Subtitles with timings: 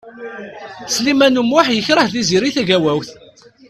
[0.93, 3.09] Sliman U Muḥ yekṛeh Tiziri Tagawawt.